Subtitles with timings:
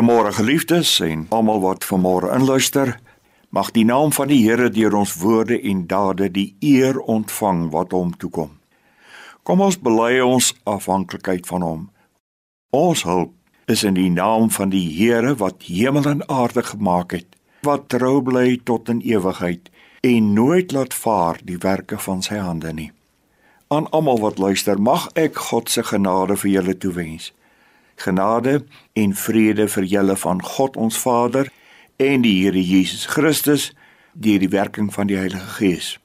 [0.00, 2.94] Goeiemôre geliefdes en almal wat vanmôre inluister.
[3.52, 7.92] Mag die naam van die Here deur ons woorde en dade die eer ontvang wat
[7.92, 8.54] hom toekom.
[9.44, 11.82] Kom ons bely ons afhanklikheid van hom.
[12.72, 13.34] Ons hulp
[13.68, 18.22] is in die naam van die Here wat hemel en aarde gemaak het, wat trou
[18.24, 19.68] bly tot in ewigheid
[20.00, 22.88] en nooit laat vaar die werke van sy hande nie.
[23.68, 27.34] Aan almal wat luister, mag ek God se genade vir julle toewens
[28.00, 28.60] genade
[28.98, 31.50] en vrede vir julle van God ons Vader
[32.00, 33.70] en die Here Jesus Christus
[34.12, 35.98] deur die werking van die Heilige Gees.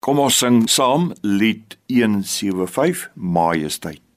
[0.00, 4.07] Kom ons sing saam lied 175 Majesteit.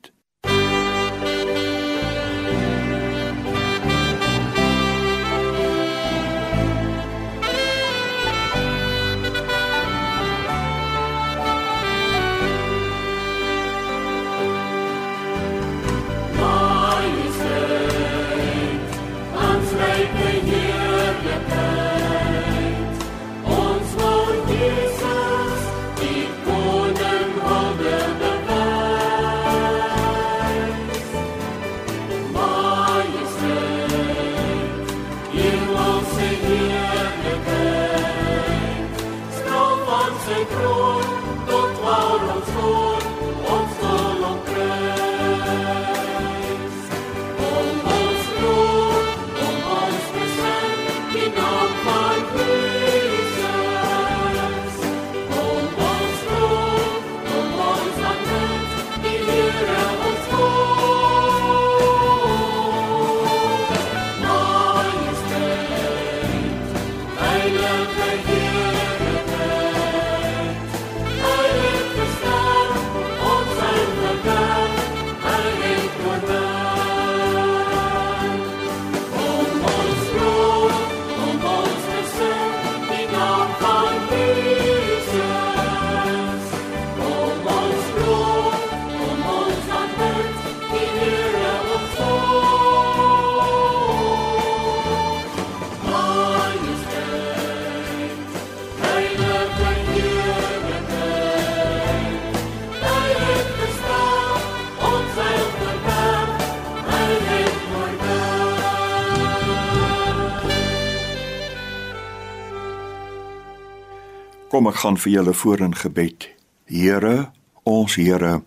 [114.62, 116.26] Kom ek gaan vir julle voor in gebed.
[116.70, 117.32] Here,
[117.66, 118.44] ons Here,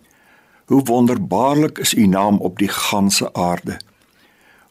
[0.71, 3.75] hoe wonderbaarlik is U naam op die ganse aarde.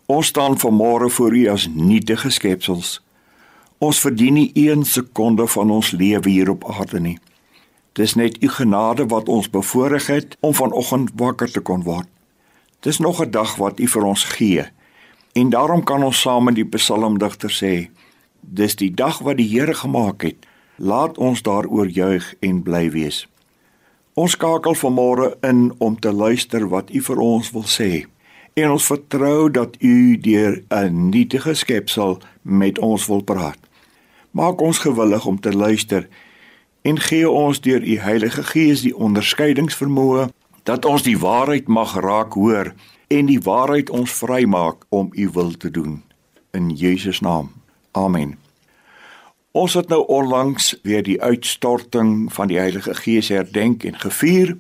[0.07, 3.03] Ons staan vanmôre voor U as nietige skepsels.
[3.79, 7.19] Ons verdien nie 1 sekonde van ons lewe hier op aarde nie.
[7.93, 12.09] Dis net U genade wat ons bevoorreg het om vanoggend wakker te kon word.
[12.81, 14.65] Dis nog 'n dag wat U vir ons gee.
[15.33, 17.91] En daarom kan ons saam met die psalmdigter sê:
[18.41, 20.47] Dis die dag wat die Here gemaak het.
[20.77, 23.29] Laat ons daaroor juig en bly wees.
[24.15, 28.07] Ons skakel vanmôre in om te luister wat U vir ons wil sê.
[28.55, 33.59] En ons vertrou dat U deur 'n nietige skepsel met ons wil praat.
[34.31, 36.09] Maak ons gewillig om te luister
[36.83, 40.29] en gee ons deur U Heilige Gees die onderskeidingsvermoë
[40.63, 42.75] dat ons die waarheid mag raak hoor
[43.09, 46.03] en die waarheid ons vrymaak om U wil te doen.
[46.51, 47.53] In Jesus naam.
[47.93, 48.44] Amen.
[49.55, 54.57] Ons het nou onlangs weer die uitstorting van die Heilige Gees herdenk en gevier.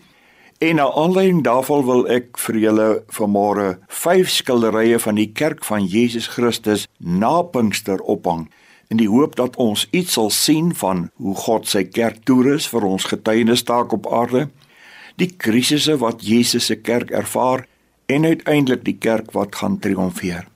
[0.62, 2.86] En na aanleiding daarvan wil ek vir julle
[3.16, 8.46] vanmôre vyf skilderye van die kerk van Jesus Christus na Pinkster ophang
[8.86, 12.86] in die hoop dat ons iets sal sien van hoe God sy kerk toerus vir
[12.86, 14.46] ons getuienistaak op aarde,
[15.18, 17.66] die krisisse wat Jesus se kerk ervaar
[18.06, 20.53] en uiteindelik die kerk wat gaan triomfeer.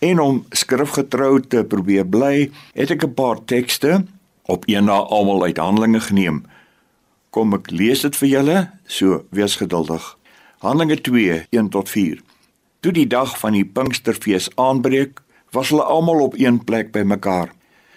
[0.00, 4.04] En om skrifgetrou te probeer bly, het ek 'n paar tekste
[4.48, 6.44] op een na almal uit Handelinge geneem.
[7.30, 10.18] Kom ek lees dit vir julle, so wees geduldig.
[10.58, 12.20] Handelinge 2, 1 tot 4.
[12.80, 15.20] Toe die dag van die Pinksterfees aanbreek,
[15.50, 17.52] was hulle almal op een plek bymekaar.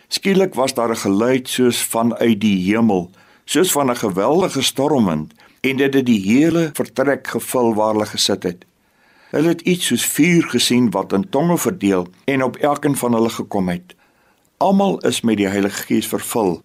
[0.08, 3.10] Skielik was daar 'n geluid soos vanuit die hemel,
[3.46, 8.44] soos van 'n geweldige stormwind, en dit het die hele vertrek gevul waar hulle gesit
[8.44, 8.66] het.
[9.34, 13.30] Hulle het iets soos vuur gesien wat in tonge verdeel en op elkeen van hulle
[13.34, 13.96] gekom het.
[14.58, 16.60] Almal is met die Heilige Gees vervul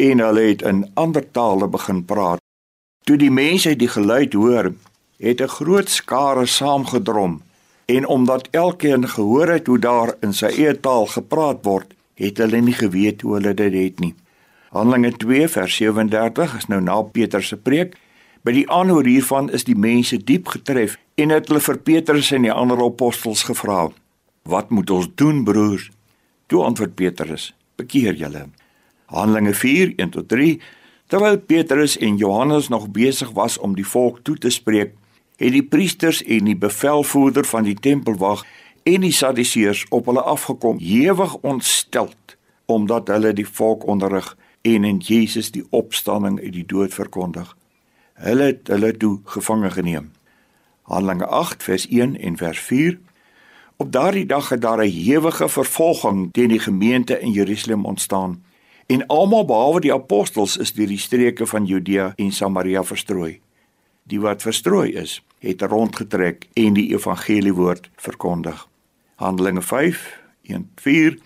[0.00, 2.40] en hulle het in ander tale begin praat.
[3.04, 4.72] Toe die mense die geluid hoor,
[5.20, 7.42] het 'n groot skare saamgedrom
[7.84, 12.60] en omdat elkeen gehoor het hoe daar in sy eie taal gepraat word, het hulle
[12.60, 14.14] nie geweet hoe hulle dit het nie.
[14.70, 17.96] Handelinge 2 vers 37 is nou na Petrus se preek
[18.44, 22.42] By die aanhoor hiervan is die mense diep getref en het hulle vir Petrus en
[22.42, 23.90] die ander apostels gevra:
[24.42, 25.90] "Wat moet ons doen, broers?"
[26.46, 28.48] Toe antwoord Petrus: "Bekeer julle."
[29.06, 30.60] Handelinge 4:1 tot 3
[31.06, 34.94] Terwyl Petrus en Johannes nog besig was om die volk toe te spreek,
[35.36, 38.44] het die priesters en die bevelvoerder van die tempelwag
[38.82, 42.36] en die Sadduseërs op hulle afgekom, ewig ontsteld
[42.66, 44.30] omdat hulle die volk onderrig
[44.62, 47.50] en in Jesus die opstanding uit die dood verkondig.
[48.14, 50.08] Hulle het hulle toe gevange geneem.
[50.84, 52.98] Handelinge 8 vers 1 en vers 4
[53.76, 58.44] Op daardie dag het daar 'n ewige vervolging teen die gemeente in Jerusalem ontstaan
[58.86, 63.40] en almal behalwe die apostels is deur die streke van Judea en Samaria verstrooi.
[64.02, 68.68] Die wat verstrooi is, het rondgetrek en die evangeliewoord verkondig.
[69.14, 71.18] Handelinge 5 1:4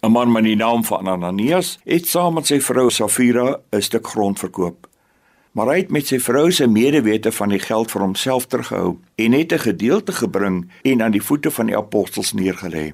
[0.00, 4.06] 'n man met die naam van Ananias het saam met sy vrou Safira 'n stuk
[4.06, 4.88] grond verkoop.
[5.54, 9.32] Maar hy het met sy vrou se medewete van die geld vir homself teruggehou en
[9.32, 12.92] het 'n gedeelte gebring en aan die voete van die apostels neergelê.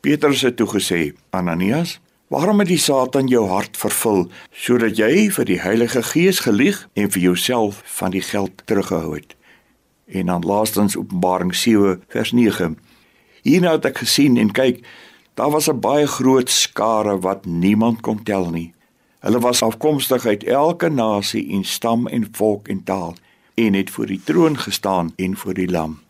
[0.00, 5.44] Petrus het toe gesê: "Ananias, waarom het die Satan jou hart vervul sodat jy vir
[5.44, 9.36] die Heilige Gees gelieg en vir jouself van die geld teruggehou het?"
[10.06, 12.78] En dan laastens Openbaring 7 vers 9.
[13.42, 14.86] Hierna het ek gesien en kyk,
[15.34, 18.72] daar was 'n baie groot skare wat niemand kon tel nie.
[19.22, 23.14] Hulle was afkomstig uit elke nasie en stam en volk en taal
[23.54, 26.00] en het voor die troon gestaan en voor die lam.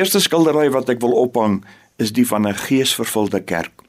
[0.00, 1.58] Eerste skildery wat ek wil ophang
[2.00, 3.82] is die van 'n geesvervulde kerk.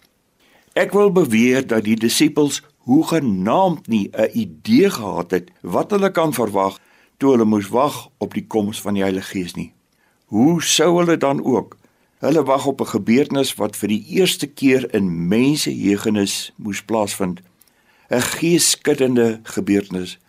[0.76, 6.34] Ek wil beweer dat die disippels hoegenaamd nie 'n idee gehad het wat hulle kan
[6.34, 6.80] verwag
[7.18, 9.74] toe hulle moes wag op die koms van die Heilige Gees nie.
[10.26, 11.78] Hoe sou hulle dan ook?
[12.20, 17.40] Hulle wag op 'n gebeurtenis wat vir die eerste keer in mense heugenis moes plaasvind.
[18.10, 20.20] 'n Geeskuddende gebeurtenis.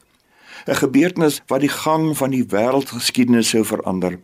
[0.66, 4.18] 'n Gebeurtenis wat die gang van die wêreldgeskiedenis sou verander.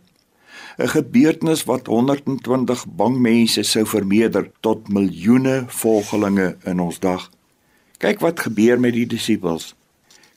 [0.79, 7.29] 'n gebeurtenis wat 120 bang mense sou vermeerder tot miljoene volgelinge in ons dag.
[7.97, 9.75] Kyk wat gebeur met die disippels.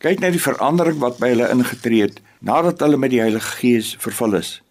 [0.03, 3.95] Kyk net die verandering wat by hulle ingetree het nadat hulle met die Heilige Gees
[4.03, 4.63] vervul is.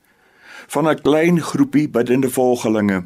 [0.67, 3.05] Van 'n klein groepie biddende volgelinge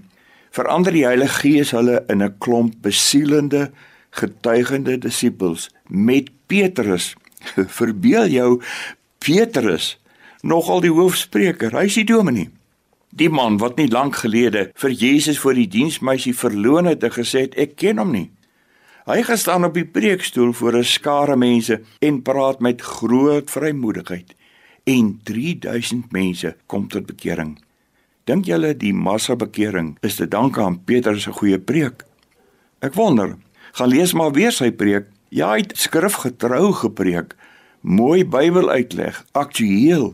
[0.50, 3.72] verander die Heilige Gees hulle in 'n klomp besielende,
[4.10, 7.14] getuigende disippels met Petrus.
[7.80, 8.62] Verbeel jou
[9.18, 10.00] Petrus
[10.42, 11.72] nogal die hoofspreker.
[11.78, 12.55] Hy is die dominee.
[13.16, 17.46] Die man wat nie lank gelede vir Jesus voor die diensmeisie verloon het en gesê
[17.46, 18.28] het ek ken hom nie.
[19.08, 24.36] Hy gestaan op die preekstoel voor 'n skare mense en praat met groot vrymoedigheid
[24.84, 27.58] en 3000 mense kom tot bekering.
[28.24, 32.04] Dink julle die massa bekering is te danke aan Petrus se goeie preek?
[32.82, 33.38] Ek wonder.
[33.72, 35.06] Gaan lees maar weer sy preek.
[35.30, 37.36] Ja, hy het skrifgetrou gepreek.
[37.82, 40.14] Mooi Bybel uitleg, aktueel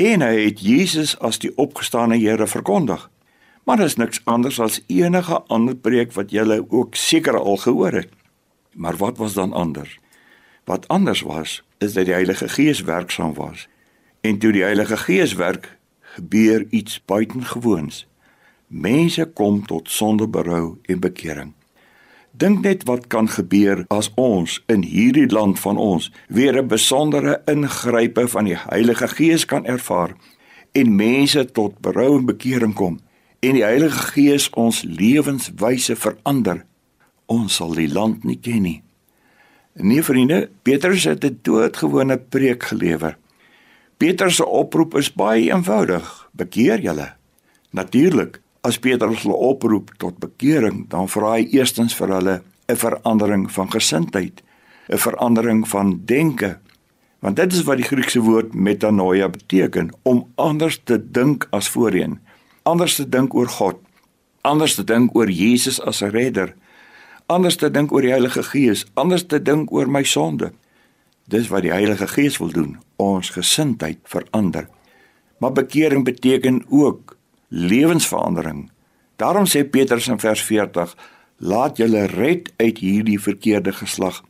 [0.00, 3.08] en hy het Jesus as die opgestane Here verkondig.
[3.68, 8.08] Maar is niks anders as enige ander preek wat jy ook seker al gehoor het.
[8.72, 9.98] Maar wat was dan anders?
[10.64, 13.68] Wat anders was, is dat die Heilige Gees werksaam was.
[14.20, 15.76] En toe die Heilige Gees werk,
[16.16, 18.06] gebeur iets buitengewoons.
[18.66, 21.52] Mense kom tot sondeberou en bekering.
[22.30, 27.42] Dink net wat kan gebeur as ons in hierdie land van ons weer 'n besondere
[27.46, 30.14] ingrype van die Heilige Gees kan ervaar
[30.72, 33.00] en mense tot berou en bekering kom
[33.40, 36.64] en die Heilige Gees ons lewenswyse verander.
[37.26, 38.82] Ons sal die land nie ken nie.
[39.74, 43.18] Nee vriende, Petrus het 'n doodgewone preek gelewer.
[43.96, 47.12] Petrus se oproep is baie eenvoudig: Bekeer julle.
[47.70, 53.50] Natuurlik As Petrus hulle oproep tot bekering, dan vra hy eerstens vir hulle 'n verandering
[53.52, 54.42] van gesindheid,
[54.88, 56.58] 'n verandering van denke.
[57.20, 62.18] Want dit is wat die Griekse woord metanoia beteken, om anders te dink as voorheen,
[62.62, 63.76] anders te dink oor God,
[64.42, 66.54] anders te dink oor Jesus as 'n redder,
[67.26, 70.52] anders te dink oor die Heilige Gees, anders te dink oor my sonde.
[71.28, 74.68] Dis wat die Heilige Gees wil doen, ons gesindheid verander.
[75.38, 77.16] Maar bekering beteken ook
[77.50, 78.70] lewensverandering.
[79.16, 80.96] Daarom sê Petrus in vers 40:
[81.36, 84.22] Laat julle red uit hierdie verkeerde geslag.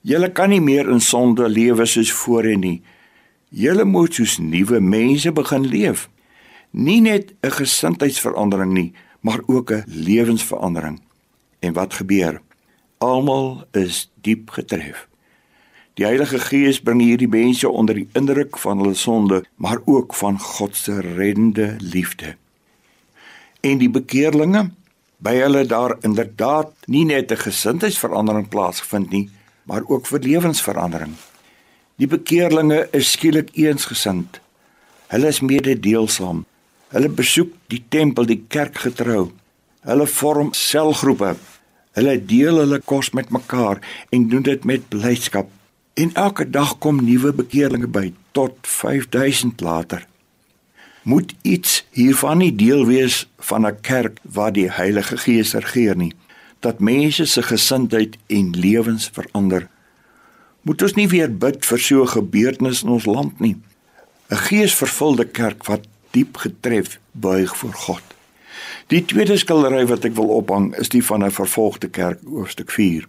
[0.00, 2.82] Julle kan nie meer in sonde lewe soos voorheen nie.
[3.48, 6.08] Julle moet soos nuwe mense begin leef.
[6.70, 11.00] Nie net 'n gesindheidsverandering nie, maar ook 'n lewensverandering.
[11.58, 12.40] En wat gebeur?
[12.98, 15.08] Almal is diep getref.
[15.94, 20.38] Die Heilige Gees bring hierdie mense onder die indruk van hulle sonde, maar ook van
[20.38, 22.36] God se reddende liefde
[23.60, 24.68] en die bekeerlinge
[25.18, 29.30] by hulle daar inderdaad nie net 'n gesindheidsverandering plaasgevind nie,
[29.64, 31.14] maar ook vir lewensverandering.
[31.96, 34.40] Die bekeerlinge is skielik eensgesind.
[35.08, 36.44] Hulle is mededeelsaam.
[36.88, 39.32] Hulle besoek die tempel, die kerk getrou.
[39.80, 41.36] Hulle vorm selgroepe.
[41.92, 45.50] Hulle deel hulle kos met mekaar en doen dit met blydskap.
[45.94, 50.06] En elke dag kom nuwe bekeerlinge by tot 5000 later
[51.08, 56.12] moet iets hiervan nie deel wees van 'n kerk waar die Heilige Gees regeer nie.
[56.60, 59.68] Dat mense se gesindheid en lewens verander.
[60.62, 63.56] Moet ons nie weer bid vir so 'n gebeurtenis in ons land nie.
[64.30, 68.02] 'n geesvervulde kerk wat diep getref buig voor God.
[68.86, 73.08] Die tweede skildery wat ek wil ophang is die van 'n vervolgde kerk hoofstuk 4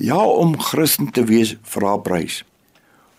[0.00, 2.44] ja om Christen te wees vra prys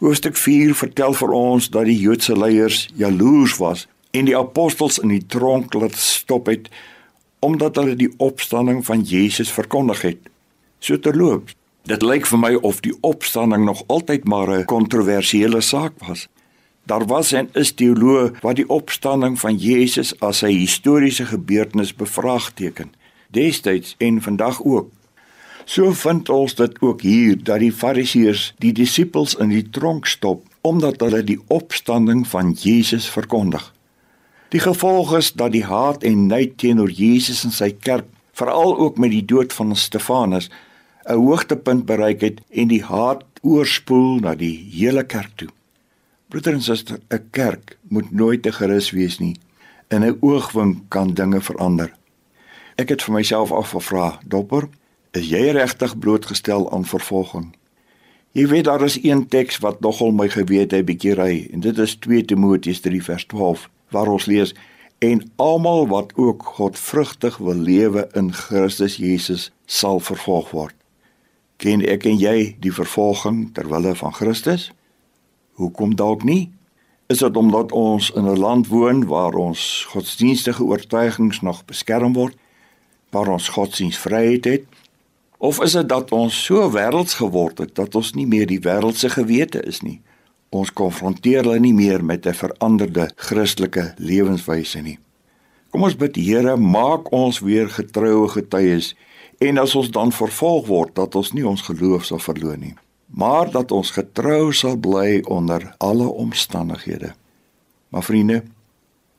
[0.02, 3.84] Hoofstuk 4 vertel vir ons dat die Joodse leiers jaloers was
[4.18, 6.72] en die apostels in die tronk laat stop het
[7.46, 10.24] omdat hulle die opstanding van Jesus verkondig het.
[10.82, 11.54] So terloops,
[11.86, 16.28] dit lyk vir my of die opstanding nog altyd maar 'n kontroversiële saak was.
[16.90, 22.94] Daar was en is teoloë wat die opstanding van Jesus as 'n historiese gebeurtenis bevraagteken,
[23.30, 24.90] destyds en vandag ook.
[25.66, 30.46] So vind ons dit ook hier dat die Fariseërs die disippels in die tronk stop
[30.62, 33.64] omdat hulle die opstanding van Jesus verkondig.
[34.54, 38.06] Die gevolg is dat die haat en nait teenoor Jesus en sy kerk,
[38.38, 40.50] veral ook met die dood van Stefanus,
[41.10, 45.50] 'n hoogtepunt bereik het en die haat oorspoel na die hele kerk toe.
[46.30, 49.36] Broeder en suster, 'n kerk moet nooit te gerus wees nie.
[49.90, 51.94] In 'n oogwink kan dinge verander.
[52.76, 54.70] Ek het vir myself afgevra, dopper,
[55.12, 57.52] is jy regtig blootgestel aan vervolging?
[58.32, 61.78] Jy weet daar is een teks wat nogal my gewete 'n bietjie ry en dit
[61.78, 64.54] is 2 Timoteus 3 vers 12 waar ons lees
[65.00, 70.76] en almal wat ook godvrugtig wil lewe in Christus Jesus sal vervolg word.
[71.58, 74.72] Ken ek en jy die vervolging ter wille van Christus?
[75.52, 76.52] Hoekom dalk nie?
[77.08, 82.36] Is dit omdat ons in 'n land woon waar ons godsdienstige oortuigings nog beskerm word,
[83.10, 84.66] waar ons godsdienstvryheid het?
[85.42, 89.10] Of is dit dat ons so wêrelds geword het dat ons nie meer die wêreldse
[89.10, 89.98] gewete is nie?
[90.54, 95.00] Ons konfronteer hulle nie meer met 'n veranderde Christelike lewenswyse nie.
[95.72, 98.96] Kom ons bid Here, maak ons weer getroue getuies
[99.40, 102.76] en as ons dan vervolg word dat ons nie ons geloof sal verloor nie.
[103.12, 107.14] maar dat ons getrou sal bly onder alle omstandighede.
[107.90, 108.44] Maar vriende,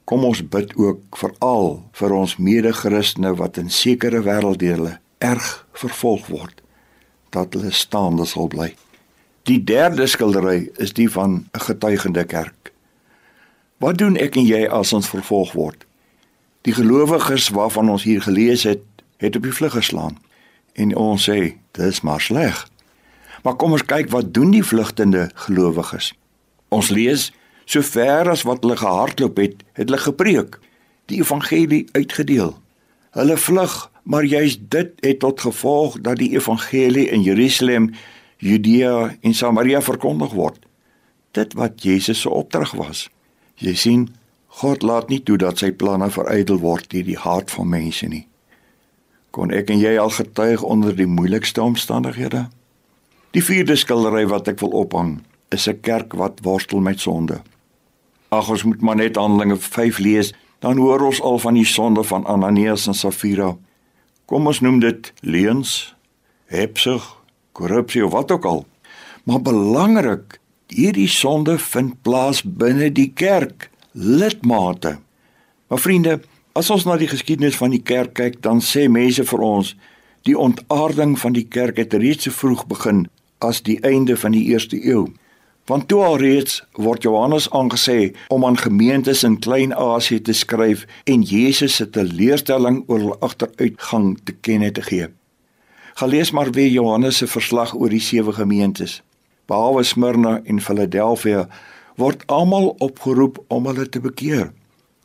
[0.04, 6.62] kom ons bid ook veral vir ons mede-Christene wat in sekere wêrelddele erg vervolg word,
[7.30, 8.72] dat hulle staande sal bly.
[9.48, 12.72] Die derde skildery is die van 'n getuigende kerk.
[13.76, 15.86] Wat doen ek en jy as ons vervolg word?
[16.62, 18.82] Die gelowiges waarvan ons hier gelees het,
[19.16, 20.18] het op die vlug geslaan
[20.72, 22.68] en ons sê, dis maar sleg.
[23.42, 26.12] Maar kom ons kyk wat doen die vlugtende gelowiges.
[26.68, 27.32] Ons lees
[27.64, 30.58] sover as wat hulle gehardloop het, het hulle gepreek,
[31.06, 32.54] die evangelie uitgedeel.
[33.10, 37.90] Hulle vlug, maar juist dit het tot gevolg dat die evangelie in Jerusalem,
[38.37, 40.59] Judea en Samaria verkondig word.
[41.31, 43.09] Dit wat Jesus se opdrag was.
[43.55, 44.09] Jy sien,
[44.46, 48.26] God laat nie toe dat sy planne verydel word deur die haat van mense nie.
[49.33, 52.48] Kon ek en jy al getuig onder die moeilikste omstandighede?
[53.33, 57.40] Die vierde skildery wat ek wil ophang, is 'n kerk wat worstel met sonde.
[58.29, 62.05] Ag ons moet maar net Handelinge 5 lees, dan hoor ons al van die sonde
[62.05, 63.57] van Ananias en Safira.
[64.33, 65.92] Kom ons noem dit leuns,
[66.49, 67.05] hebsug,
[67.53, 68.62] korrupsie of wat ook al.
[69.29, 70.38] Maar belangrik,
[70.73, 74.95] hierdie sonde vind plaas binne die kerk, lidmate.
[75.68, 76.14] Maar vriende,
[76.57, 79.75] as ons na die geskiedenis van die kerk kyk, dan sê mense vir ons
[80.25, 83.05] die ontaarding van die kerk het reeds so vroeg begin
[83.45, 85.11] as die einde van die eerste eeu.
[85.70, 91.77] Want toe alreeds word Johannes aangesê om aan gemeentes in Klein-Asië te skryf en Jesus
[91.79, 95.07] se teleurstelling oor hul agteruitgang te kenne te gee.
[95.94, 99.03] Gelees maar weer Johannes se verslag oor die sewe gemeentes.
[99.46, 101.46] Behalwe Smyrna en Philadelphia
[101.96, 104.51] word almal opgeroep om hulle te bekeer.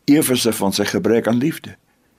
[0.10, 1.76] Efese van sy gebrek aan liefde.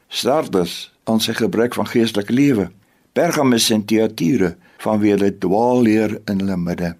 [0.08, 2.70] Sardes aan sy gebrek van geestelike lewe.
[3.18, 6.94] Pergamus en Thyatira vanweë hulle dwaalleer in hulle midde.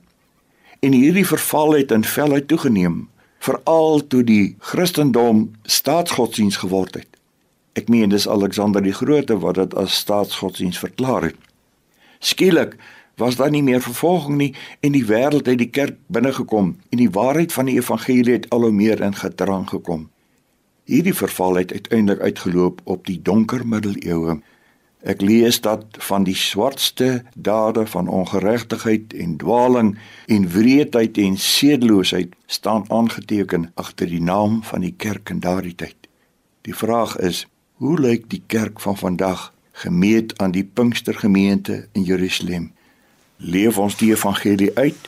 [0.81, 7.09] En hierdie verval het in velheid toegeneem, veral toe die Christendom staatsgodsdiens geword het.
[7.79, 11.39] Ek meen dis Alexander die Grote wat dit as staatsgodsdiens verklaar het.
[12.19, 12.77] Skielik
[13.19, 17.11] was daar nie meer vervolging nie en die wêreld het die kerk binnegekom en die
[17.11, 20.07] waarheid van die evangelie het al hoe meer in gedrang gekom.
[20.87, 24.39] Hierdie verval het uiteindelik uitgeloop op die donker middeleeue
[25.07, 32.35] Ek lees dat van die swartste dade van ongeregtigheid en dwaaling en wreedheid en sedeloosheid
[32.47, 36.09] staan aangeteken agter die naam van die kerk in daardie tyd.
[36.67, 37.47] Die vraag is,
[37.79, 42.73] hoe lyk die kerk van vandag gemeet aan die Pinkstergemeente in Jerusalem?
[43.37, 45.07] Leef ons die evangelie uit?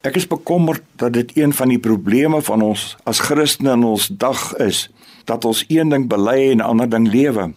[0.00, 4.08] Ek is bekommerd dat dit een van die probleme van ons as Christene in ons
[4.08, 4.88] dag is,
[5.28, 7.50] dat ons een ding bely en ander ding lewe.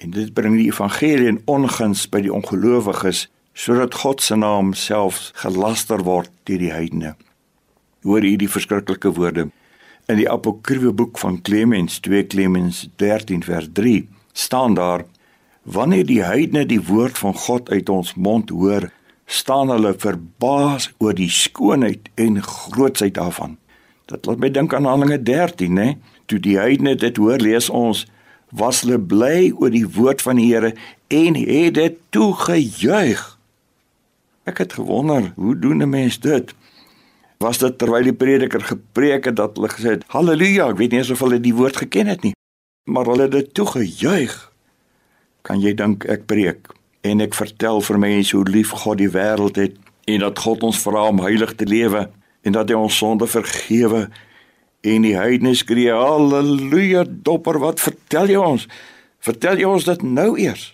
[0.00, 5.30] En dit bring die evangelie in onguns by die ongelowiges sodat God se naam self
[5.42, 7.14] gelaster word deur die heidene.
[8.06, 9.50] Hoor hierdie verskriklike woorde
[10.08, 15.04] in die apokryfe boek van Clemens 2 Clemens 13 vers 3 staan daar
[15.62, 18.88] wanneer die heidene die woord van God uit ons mond hoor
[19.30, 23.58] staan hulle verbaas oor die skoonheid en grootsheid daarvan.
[24.10, 25.88] Dit laat my dink aan Handelinge 13, né?
[26.26, 28.06] Toe die heidene dit hoor, lees ons
[28.50, 30.74] was hulle bly oor die woord van die Here
[31.10, 33.22] en het dit toegejuig.
[34.48, 36.54] Ek het gewonder, hoe doen 'n mens dit?
[37.38, 40.98] Was dit terwyl die prediker gepreek het dat hulle gesê het, "Halleluja," ek weet nie
[40.98, 42.34] eens of hulle die woord geken het nie,
[42.84, 44.52] maar hulle het dit toegejuig.
[45.42, 46.68] Kan jy dink ek preek
[47.00, 50.78] en ek vertel vir mense hoe lief God die wêreld het en dat God ons
[50.78, 52.10] vra om heilig te lewe
[52.42, 54.08] en dat hy ons sonde vergewe
[54.80, 58.62] En die heidene skree haleluja dopper wat vertel jy ons?
[59.20, 60.70] Vertel jy ons dit nou eers?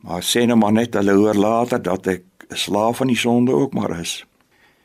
[0.00, 3.52] Maar sê nou maar net hulle hoor later dat ek 'n slaaf van die sonde
[3.52, 4.24] ook maar is.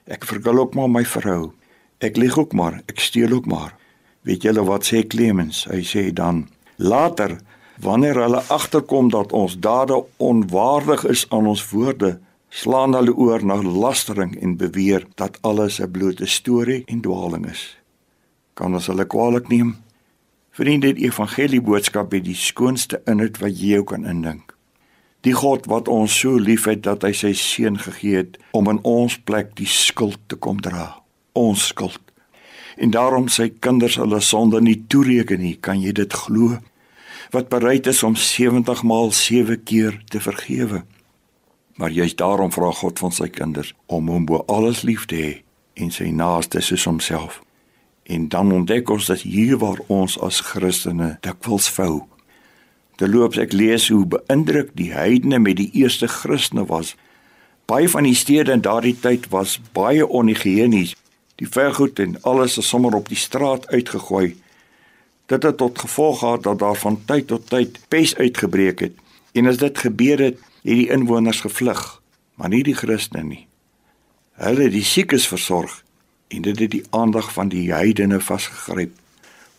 [0.07, 1.51] Ek vergil ook maar my vrou.
[1.99, 3.75] Ek lieg ook maar, ek steel ook maar.
[4.21, 5.65] Weet julle wat sê Clemens?
[5.65, 7.39] Hy sê dan later
[7.79, 13.61] wanneer hulle agterkom dat ons dade onwaardig is aan ons woorde, slaan hulle oor na
[13.61, 17.76] lastering en beweer dat alles 'n blote storie en dwaaling is
[18.57, 19.75] kan ons hulle kwaadlik neem.
[20.57, 24.55] Vriende, die evangelie boodskap het die skoonste inhoud wat jy kan indink.
[25.25, 29.17] Die God wat ons so liefhet dat hy sy seun gegee het om in ons
[29.29, 31.03] plek die skuld te kom dra.
[31.37, 32.01] Ons skuld.
[32.77, 36.57] En daarom sy kinders hulle sonde nie toereken nie, kan jy dit glo?
[37.33, 40.83] Wat bereid is om 70 maal 7 keer te vergewe.
[41.77, 45.33] Maar juist daarom vra God van sy kinders om hom bo alles lief te hê
[45.77, 47.41] en sy naaste soos homself.
[48.07, 52.05] En dan ontdek ons dat hier waar ons as Christene dikwels vou.
[52.97, 56.95] Terloops ek lees hoe beïndruk die heidene met die eerste Christene was
[57.67, 60.93] Baie van die stede in daardie tyd was baie onhigiënies.
[61.35, 64.37] Die vergoed en alles is sommer op die straat uitgegooi.
[65.27, 68.95] Dit het tot gevolg gehad dat daar van tyd tot tyd pes uitgebreek het.
[69.35, 71.81] En as dit gebeur het, het die inwoners gevlug,
[72.39, 73.43] maar nie die Christene nie.
[74.39, 75.83] Hulle het die siekes versorg
[76.27, 78.95] en dit het die aandag van die heidene vasgegryp.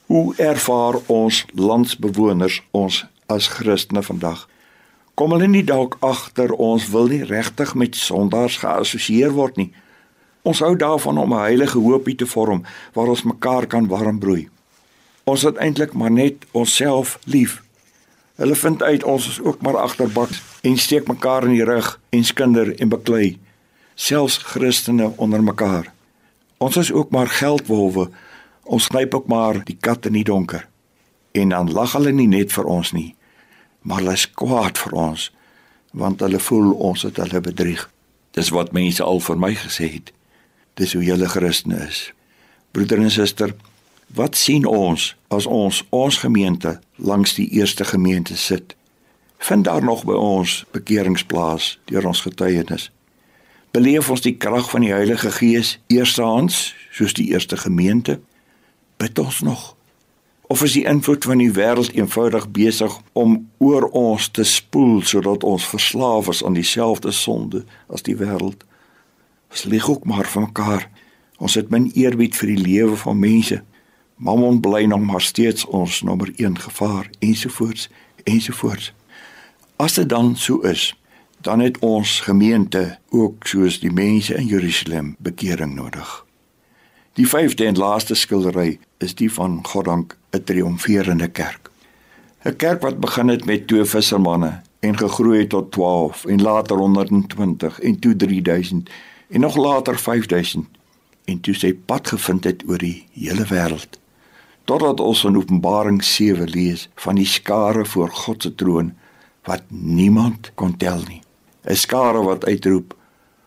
[0.07, 4.49] Hoe ervaar ons landsbewoners ons as Christene vandag?
[5.15, 9.73] Kom hulle nie dalk agter ons wil nie regtig met sondaars geassosieer word nie.
[10.43, 14.49] Ons hou daarvan om 'n heilige hoopie te vorm waar ons mekaar kan warm broei.
[15.25, 17.63] Ons het eintlik maar net onsself lief.
[18.35, 22.25] Hulle vind uit ons is ook maar agterbaks en steek mekaar in die rug en
[22.25, 23.39] skinder en beklei.
[23.95, 25.98] Selfs Christene onder mekaar.
[26.59, 28.09] Ons is ook maar geldwolwe.
[28.65, 30.69] Ons knyp ook maar die kat in die donker.
[31.33, 33.15] En dan lag hulle nie net vir ons nie
[33.89, 35.31] maar hulle is kwaad vir ons
[35.99, 37.87] want hulle voel ons het hulle bedrieg.
[38.37, 40.11] Dis wat mense al vir my gesê het.
[40.77, 42.13] Dis hoe julle Christene is.
[42.77, 43.55] Broeder en suster,
[44.15, 48.77] wat sien ons as ons ons gemeente langs die eerste gemeente sit?
[49.49, 52.91] Vind daar nog by ons bekeringsplaas deur ons getuienis?
[53.71, 58.21] Beleef ons die krag van die Heilige Gees eerstehands soos die eerste gemeente?
[58.97, 59.75] Bid ons nog
[60.49, 65.45] of is die invloed van die wêreld eenvoudig besig om oor ons te spoel sodat
[65.45, 68.65] ons verslaaf is aan dieselfde sonde as die wêreld?
[69.53, 70.89] Ons lieg ook maar vir mekaar.
[71.37, 73.61] Ons het min eerbied vir die lewe van mense.
[74.17, 77.91] Mammon bly nog maar steeds ons nommer 1 gevaar ensovoorts
[78.25, 78.93] ensovoorts.
[79.77, 80.95] As dit dan so is,
[81.41, 86.25] dan het ons gemeente ook soos die mense in Jerusalem bekering nodig.
[87.19, 91.71] Die vyfde en laaste skildery is die van Goddank 'n triomferende kerk.
[92.45, 96.77] 'n Kerk wat begin het met twee vissermanne en gegroei het tot 12 en later
[96.77, 98.91] 120 en toe 3000
[99.29, 100.67] en nog later 5000
[101.25, 103.99] en toe sy pad gevind het oor die hele wêreld.
[104.65, 108.93] Totdat ons in Openbaring 7 lees van die skare voor God se troon
[109.45, 111.23] wat niemand kon tel nie.
[111.69, 112.97] 'n Skare wat uitroep: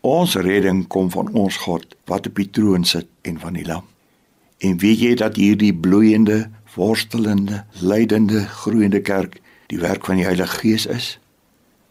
[0.00, 3.82] Ons redding kom van ons God wat op die troon sit en van die lam.
[4.58, 10.58] En weet jy dat hierdie bloeiende, worstelende, lydende, groeiende kerk die werk van die Heilige
[10.58, 11.18] Gees is?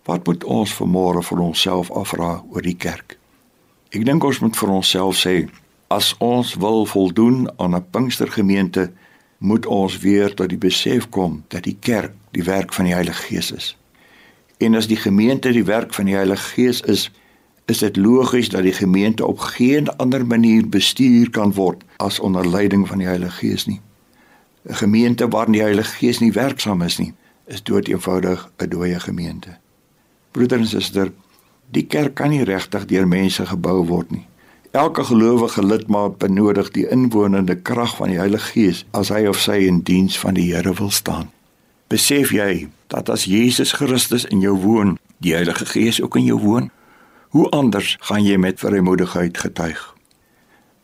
[0.04, 3.18] Wat moet ons vanmôre vir onsself afvra oor die kerk?
[3.92, 5.50] Ek dink ons moet vir onsself sê,
[5.88, 8.92] as ons wil voldoen aan 'n Pinkstergemeente,
[9.38, 13.24] moet ons weer tot die besef kom dat die kerk die werk van die Heilige
[13.28, 13.76] Gees is.
[14.62, 17.08] En as die gemeente die werk van die Heilige Gees is,
[17.66, 22.46] is dit logies dat die gemeente op geen ander manier bestuur kan word as onder
[22.48, 23.82] leiding van die Heilige Gees nie.
[24.70, 27.14] 'n Gemeente waarin die Heilige Gees nie werksaam is nie,
[27.46, 29.58] is dood eenvoudig 'n dooie gemeente.
[30.32, 31.12] Broeder en suster,
[31.72, 34.28] die kerk kan nie regtig deur mense gebou word nie.
[34.72, 39.58] Elke gelowige lidmaat benodig die inwonende krag van die Heilige Gees as hy of sy
[39.66, 41.32] in diens van die Here wil staan.
[41.92, 46.38] Besef jy dat as Jesus Christus in jou woon, die Heilige Gees ook in jou
[46.40, 46.70] woon?
[47.36, 49.82] Hoe anders gaan jy met vrymoedigheid getuig?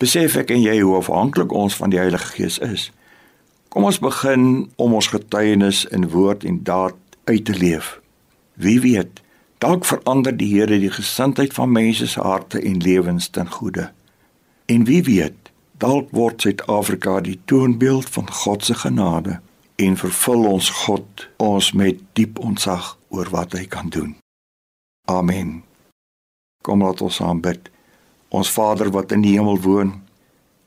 [0.04, 2.90] Besef ek en jy hoe afhanklik ons van die Heilige Gees is.
[3.72, 7.00] Kom ons begin om ons getuienis in woord en daad
[7.32, 8.02] uit te leef.
[8.60, 9.24] Wie weet,
[9.64, 13.88] dalk verander die Here die gesindheid van mense se harte en lewens ten goeie.
[14.68, 19.40] En wie weet, dalk word Suid-Afrika die toonbeeld van God se genade
[19.78, 24.16] en vervul ons God ons met diep ontzag oor wat hy kan doen.
[25.06, 25.62] Amen.
[26.66, 27.70] Kom laat ons aanbid.
[28.34, 29.94] Ons Vader wat in die hemel woon.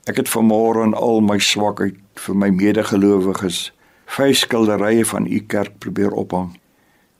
[0.07, 3.69] Ek het vanmôre in al my swakheid vir my medegelowiges
[4.11, 6.55] vyf skilderye van u kerk probeer ophang.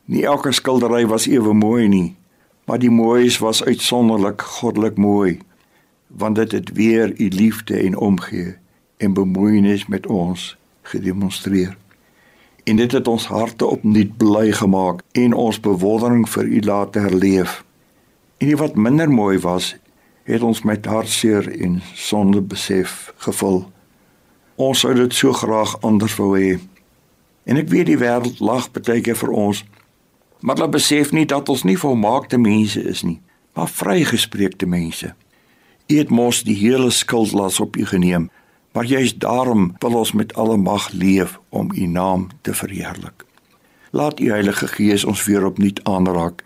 [0.08, 2.16] Nie elke skildery was ewe mooi nie,
[2.68, 5.40] maar die mooies was uitsonderlik goddelik mooi,
[6.08, 8.56] want dit het weer u liefde en omgee
[8.98, 11.78] en bemoeienis met ons gedemonstreer.
[12.64, 17.64] En dit het ons harte opnuut bly gemaak en ons bewondering vir u laat herleef.
[18.38, 19.76] En die wat minder mooi was,
[20.24, 23.72] het ons met hartseer en sonde besef gevul.
[24.56, 26.60] Ons sou dit so graag anders wou hê.
[27.44, 29.64] En ek weet die wêreld lag baie keer vir ons.
[30.42, 33.20] Maar hulle besef nie dat ons nie volmaakte mense is nie,
[33.54, 35.14] maar vrygespreekte mense.
[35.92, 38.30] U het mos die hele skuldlas op u geneem,
[38.72, 43.26] maar juist daarom wil ons met alle mag leef om u naam te verheerlik.
[43.92, 46.44] Laat u Heilige Gees ons weer opnuut aanraak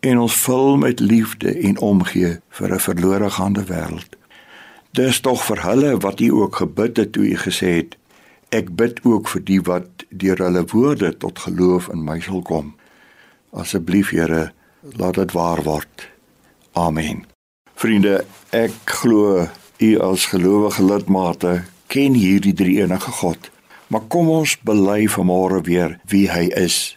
[0.00, 4.16] en ons vul met liefde en omgee vir 'n verlore gaande wêreld.
[4.96, 7.96] Dis tog vir hulle wat U ook gebid het toe U gesê het:
[8.48, 12.74] Ek bid ook vir die wat deur hulle woorde tot geloof in my sal kom.
[13.52, 14.52] Asseblief Here,
[14.96, 16.08] laat dit waar word.
[16.72, 17.26] Amen.
[17.74, 18.24] Vriende,
[18.56, 19.48] ek glo
[19.78, 23.50] u as gelowige lidmate ken hierdie drie enige God.
[23.86, 26.96] Maar kom ons bely vanmôre weer wie hy is.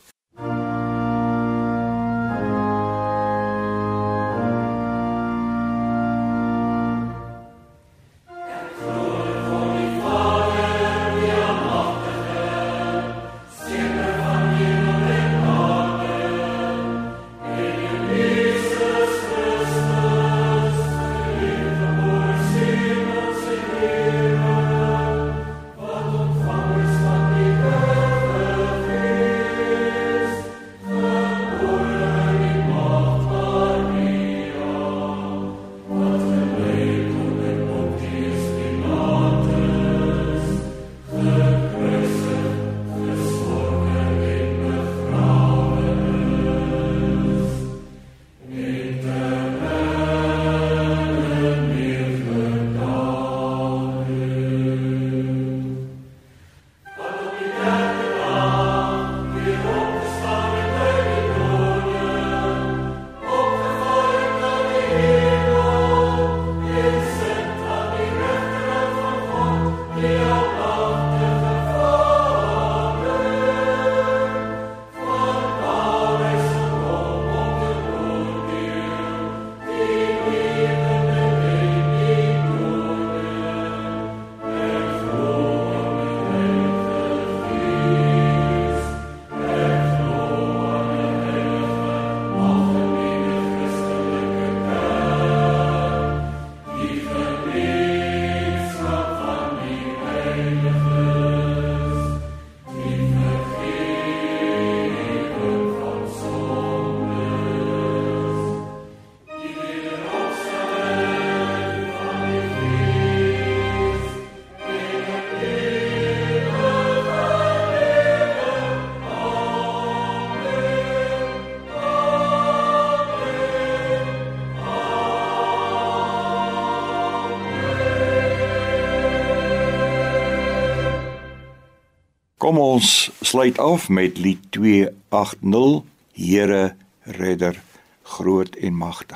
[132.50, 135.84] Kom ons sluit af met lied 280
[136.18, 137.60] Here redder
[138.02, 139.09] groot en magtig.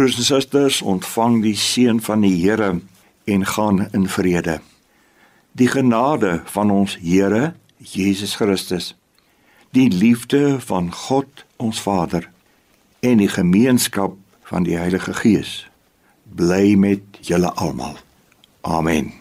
[0.00, 2.70] Broers en susters, ontvang die seën van die Here
[3.28, 4.54] en gaan in vrede.
[5.52, 8.94] Die genade van ons Here Jesus Christus,
[9.76, 12.30] die liefde van God ons Vader
[13.04, 14.16] en die gemeenskap
[14.48, 15.66] van die Heilige Gees
[16.24, 18.00] bly met julle almal.
[18.64, 19.19] Amen.